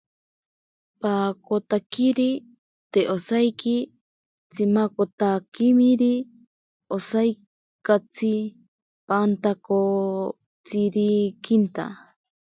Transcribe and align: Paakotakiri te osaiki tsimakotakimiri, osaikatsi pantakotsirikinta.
Paakotakiri 1.01 2.29
te 2.91 2.99
osaiki 3.15 3.75
tsimakotakimiri, 4.53 6.13
osaikatsi 6.95 8.31
pantakotsirikinta. 9.07 11.83